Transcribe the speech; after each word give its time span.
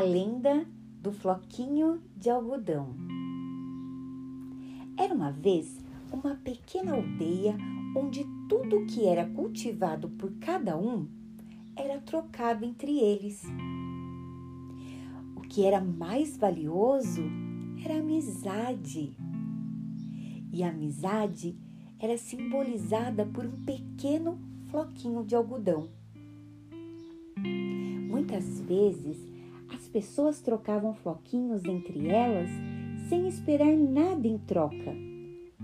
A 0.00 0.02
lenda 0.02 0.66
do 1.02 1.12
floquinho 1.12 2.00
de 2.16 2.30
algodão. 2.30 2.96
Era 4.96 5.12
uma 5.12 5.30
vez 5.30 5.78
uma 6.10 6.36
pequena 6.36 6.94
aldeia 6.94 7.54
onde 7.94 8.24
tudo 8.48 8.86
que 8.86 9.04
era 9.04 9.28
cultivado 9.28 10.08
por 10.08 10.32
cada 10.38 10.74
um 10.74 11.06
era 11.76 12.00
trocado 12.00 12.64
entre 12.64 12.98
eles. 12.98 13.44
O 15.36 15.42
que 15.42 15.66
era 15.66 15.82
mais 15.82 16.34
valioso 16.34 17.20
era 17.84 17.96
a 17.96 18.00
amizade. 18.00 19.14
E 20.50 20.62
a 20.62 20.70
amizade 20.70 21.54
era 21.98 22.16
simbolizada 22.16 23.26
por 23.26 23.44
um 23.44 23.64
pequeno 23.66 24.38
floquinho 24.70 25.22
de 25.22 25.34
algodão. 25.34 25.90
Muitas 28.08 28.62
vezes 28.62 29.28
pessoas 29.92 30.40
trocavam 30.40 30.94
floquinhos 30.94 31.64
entre 31.64 32.08
elas 32.08 32.48
sem 33.08 33.26
esperar 33.26 33.76
nada 33.76 34.26
em 34.26 34.38
troca, 34.38 34.94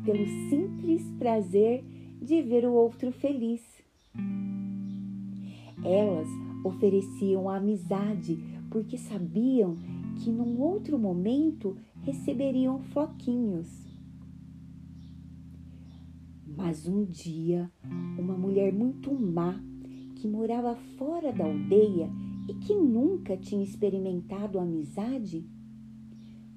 pelo 0.05 0.27
simples 0.49 1.03
prazer 1.19 1.85
de 2.21 2.43
ver 2.43 2.67
o 2.67 2.73
outro 2.73 3.13
feliz. 3.13 3.63
Elas 5.85 6.29
ofereciam 6.65 7.49
a 7.49 7.57
amizade 7.57 8.37
porque 8.71 8.99
sabiam 8.99 9.77
que 10.17 10.31
num 10.31 10.61
outro 10.61 10.99
momento 10.99 11.77
receberiam 12.03 12.81
floquinhos. 12.81 13.69
Mas 16.57 16.89
um 16.89 17.05
dia, 17.05 17.71
uma 18.19 18.37
mulher 18.37 18.73
muito 18.73 19.15
má, 19.15 19.61
que 20.17 20.27
morava 20.27 20.75
fora 20.97 21.33
da 21.33 21.45
aldeia 21.45 22.11
e 22.49 22.55
que 22.55 22.75
nunca 22.75 23.37
tinha 23.37 23.65
experimentado 23.65 24.59
amizade, 24.59 25.45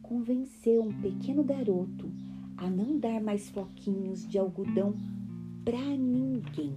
convenceu 0.02 0.84
um 0.84 1.02
pequeno 1.02 1.44
garoto 1.44 2.12
a 2.58 2.70
não 2.70 3.00
dar 3.00 3.22
mais 3.22 3.50
floquinhos 3.50 4.28
de 4.28 4.38
algodão 4.38 4.96
para 5.64 5.80
ninguém. 5.98 6.76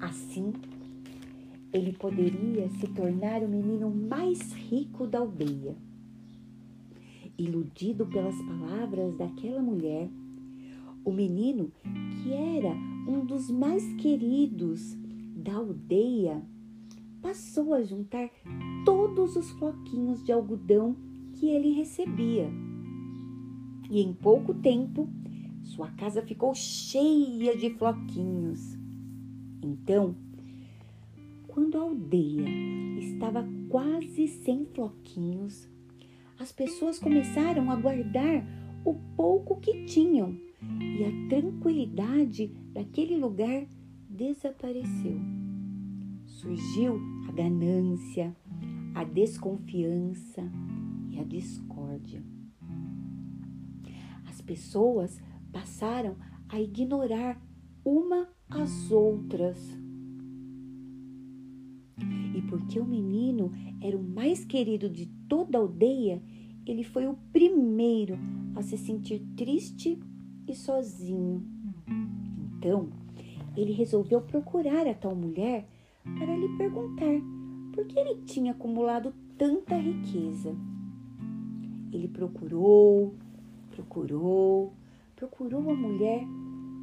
Assim, 0.00 0.52
ele 1.72 1.92
poderia 1.92 2.68
se 2.70 2.86
tornar 2.88 3.42
o 3.42 3.48
menino 3.48 3.90
mais 3.90 4.52
rico 4.52 5.06
da 5.06 5.18
aldeia. 5.18 5.76
Iludido 7.36 8.06
pelas 8.06 8.36
palavras 8.42 9.16
daquela 9.16 9.60
mulher, 9.60 10.08
o 11.04 11.12
menino, 11.12 11.72
que 12.22 12.32
era 12.32 12.72
um 13.08 13.24
dos 13.26 13.50
mais 13.50 13.84
queridos 13.94 14.96
da 15.34 15.54
aldeia, 15.54 16.42
passou 17.20 17.74
a 17.74 17.82
juntar 17.82 18.30
todos 18.84 19.36
os 19.36 19.50
floquinhos 19.52 20.24
de 20.24 20.32
algodão 20.32 20.96
que 21.34 21.48
ele 21.48 21.72
recebia. 21.72 22.48
E 23.90 24.00
em 24.00 24.12
pouco 24.12 24.54
tempo, 24.54 25.08
sua 25.62 25.90
casa 25.92 26.22
ficou 26.22 26.54
cheia 26.54 27.56
de 27.56 27.70
floquinhos. 27.70 28.78
Então, 29.62 30.14
quando 31.48 31.78
a 31.78 31.82
aldeia 31.82 32.48
estava 32.98 33.46
quase 33.68 34.28
sem 34.28 34.66
floquinhos, 34.66 35.68
as 36.38 36.52
pessoas 36.52 36.98
começaram 36.98 37.70
a 37.70 37.76
guardar 37.76 38.44
o 38.84 38.94
pouco 39.16 39.60
que 39.60 39.84
tinham 39.84 40.36
e 40.80 41.04
a 41.04 41.28
tranquilidade 41.28 42.48
daquele 42.72 43.16
lugar 43.16 43.66
desapareceu. 44.14 45.20
Surgiu 46.24 47.00
a 47.28 47.32
ganância, 47.32 48.34
a 48.94 49.02
desconfiança 49.02 50.42
e 51.10 51.18
a 51.18 51.24
discórdia. 51.24 52.22
As 54.26 54.40
pessoas 54.40 55.20
passaram 55.52 56.16
a 56.48 56.60
ignorar 56.60 57.40
uma 57.84 58.28
às 58.48 58.90
outras 58.90 59.58
e 62.34 62.42
porque 62.42 62.80
o 62.80 62.84
menino 62.84 63.52
era 63.80 63.96
o 63.96 64.02
mais 64.02 64.44
querido 64.44 64.88
de 64.88 65.06
toda 65.28 65.58
a 65.58 65.60
aldeia, 65.60 66.20
ele 66.66 66.82
foi 66.82 67.06
o 67.06 67.16
primeiro 67.32 68.18
a 68.54 68.62
se 68.62 68.76
sentir 68.76 69.20
triste 69.36 69.98
e 70.46 70.54
sozinho. 70.54 71.46
Então, 72.56 72.88
ele 73.56 73.72
resolveu 73.72 74.20
procurar 74.20 74.86
a 74.86 74.94
tal 74.94 75.14
mulher 75.14 75.66
para 76.18 76.36
lhe 76.36 76.48
perguntar 76.56 77.20
por 77.72 77.86
que 77.86 77.98
ele 77.98 78.22
tinha 78.22 78.52
acumulado 78.52 79.12
tanta 79.36 79.76
riqueza. 79.76 80.54
Ele 81.92 82.08
procurou, 82.08 83.14
procurou, 83.70 84.72
procurou 85.16 85.70
a 85.70 85.74
mulher, 85.74 86.24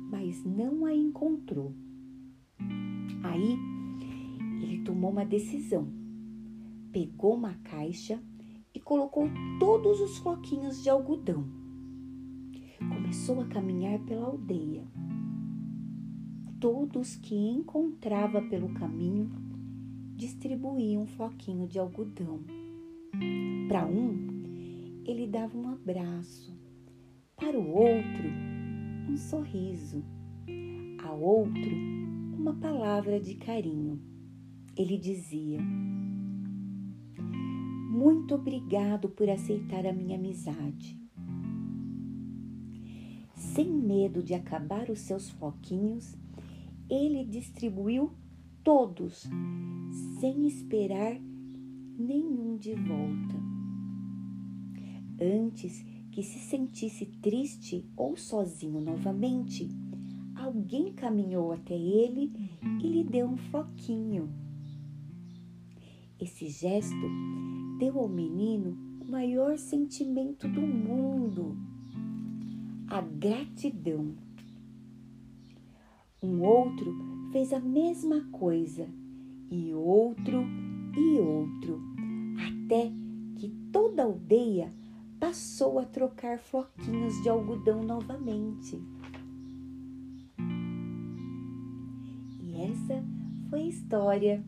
mas 0.09 0.43
não 0.43 0.85
a 0.85 0.93
encontrou. 0.93 1.73
Aí 3.23 3.57
ele 4.61 4.83
tomou 4.83 5.11
uma 5.11 5.25
decisão. 5.25 5.87
Pegou 6.91 7.35
uma 7.35 7.53
caixa 7.63 8.21
e 8.73 8.79
colocou 8.79 9.29
todos 9.59 10.01
os 10.01 10.17
floquinhos 10.17 10.81
de 10.83 10.89
algodão. 10.89 11.45
Começou 12.79 13.41
a 13.41 13.45
caminhar 13.45 13.99
pela 13.99 14.27
aldeia. 14.27 14.83
Todos 16.61 17.17
que 17.17 17.35
encontrava 17.35 18.41
pelo 18.43 18.73
caminho 18.75 19.29
distribuíam 20.15 21.03
um 21.03 21.07
floquinho 21.07 21.67
de 21.67 21.77
algodão. 21.77 22.39
Para 23.67 23.85
um, 23.85 25.01
ele 25.05 25.27
dava 25.27 25.57
um 25.57 25.73
abraço, 25.73 26.57
para 27.35 27.59
o 27.59 27.69
outro, 27.69 28.29
um 29.09 29.17
sorriso, 29.17 30.01
a 31.03 31.11
outro, 31.11 31.75
uma 32.37 32.53
palavra 32.53 33.19
de 33.19 33.35
carinho 33.35 33.99
ele 34.75 34.97
dizia: 34.97 35.59
Muito 37.89 38.35
obrigado 38.35 39.09
por 39.09 39.29
aceitar 39.29 39.85
a 39.85 39.93
minha 39.93 40.17
amizade. 40.17 40.99
Sem 43.35 43.69
medo 43.69 44.23
de 44.23 44.33
acabar 44.33 44.89
os 44.89 44.99
seus 44.99 45.29
floquinhos, 45.29 46.15
ele 46.91 47.23
distribuiu 47.23 48.11
todos, 48.61 49.25
sem 50.19 50.45
esperar 50.45 51.17
nenhum 51.97 52.57
de 52.57 52.73
volta. 52.75 53.41
Antes 55.21 55.85
que 56.11 56.21
se 56.21 56.39
sentisse 56.39 57.05
triste 57.21 57.85
ou 57.95 58.17
sozinho 58.17 58.81
novamente, 58.81 59.69
alguém 60.35 60.91
caminhou 60.91 61.53
até 61.53 61.75
ele 61.75 62.29
e 62.83 62.87
lhe 62.87 63.03
deu 63.05 63.27
um 63.27 63.37
floquinho. 63.37 64.29
Esse 66.19 66.49
gesto 66.49 67.07
deu 67.79 67.97
ao 67.99 68.09
menino 68.09 68.77
o 68.99 69.09
maior 69.09 69.57
sentimento 69.57 70.45
do 70.47 70.61
mundo: 70.61 71.57
a 72.87 72.99
gratidão. 72.99 74.13
Um 76.21 76.41
outro 76.41 76.95
fez 77.31 77.51
a 77.53 77.59
mesma 77.59 78.21
coisa, 78.31 78.87
e 79.49 79.73
outro 79.73 80.43
e 80.95 81.19
outro, 81.19 81.81
até 82.37 82.91
que 83.35 83.49
toda 83.71 84.03
a 84.03 84.05
aldeia 84.05 84.71
passou 85.19 85.79
a 85.79 85.85
trocar 85.85 86.39
floquinhos 86.39 87.21
de 87.23 87.29
algodão 87.29 87.83
novamente. 87.83 88.79
E 92.39 92.61
essa 92.61 93.03
foi 93.49 93.61
a 93.61 93.67
história 93.67 94.43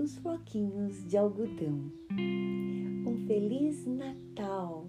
dos 0.00 0.16
floquinhos 0.16 1.06
de 1.10 1.16
algodão. 1.18 1.92
Um 2.10 3.26
Feliz 3.26 3.86
Natal! 3.86 4.88